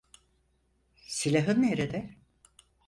Silahın 1.07 1.61
nerede? 1.61 2.15